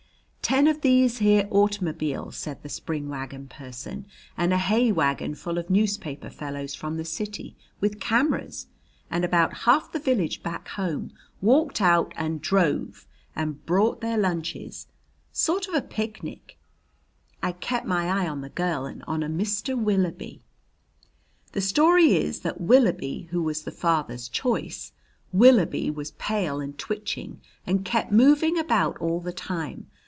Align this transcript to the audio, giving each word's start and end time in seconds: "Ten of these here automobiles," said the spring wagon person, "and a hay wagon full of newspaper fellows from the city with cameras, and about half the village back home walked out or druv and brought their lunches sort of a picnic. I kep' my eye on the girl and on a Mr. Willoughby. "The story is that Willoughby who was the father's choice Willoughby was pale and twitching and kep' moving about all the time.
"Ten 0.41 0.67
of 0.67 0.81
these 0.81 1.19
here 1.19 1.47
automobiles," 1.49 2.35
said 2.35 2.61
the 2.61 2.67
spring 2.67 3.07
wagon 3.07 3.47
person, 3.47 4.05
"and 4.35 4.51
a 4.51 4.57
hay 4.57 4.91
wagon 4.91 5.33
full 5.33 5.57
of 5.57 5.69
newspaper 5.69 6.29
fellows 6.29 6.75
from 6.75 6.97
the 6.97 7.05
city 7.05 7.55
with 7.79 8.01
cameras, 8.01 8.67
and 9.09 9.23
about 9.23 9.59
half 9.59 9.93
the 9.93 9.99
village 9.99 10.43
back 10.43 10.67
home 10.67 11.13
walked 11.41 11.79
out 11.79 12.11
or 12.19 12.27
druv 12.37 13.05
and 13.33 13.65
brought 13.65 14.01
their 14.01 14.17
lunches 14.17 14.87
sort 15.31 15.69
of 15.69 15.73
a 15.73 15.81
picnic. 15.81 16.57
I 17.41 17.53
kep' 17.53 17.85
my 17.85 18.07
eye 18.09 18.27
on 18.27 18.41
the 18.41 18.49
girl 18.49 18.83
and 18.85 19.03
on 19.07 19.23
a 19.23 19.29
Mr. 19.29 19.81
Willoughby. 19.81 20.41
"The 21.53 21.61
story 21.61 22.17
is 22.17 22.41
that 22.41 22.59
Willoughby 22.59 23.29
who 23.31 23.41
was 23.41 23.61
the 23.63 23.71
father's 23.71 24.27
choice 24.27 24.91
Willoughby 25.31 25.89
was 25.89 26.11
pale 26.11 26.59
and 26.59 26.77
twitching 26.77 27.39
and 27.65 27.85
kep' 27.85 28.11
moving 28.11 28.59
about 28.59 28.97
all 28.97 29.21
the 29.21 29.31
time. 29.31 29.87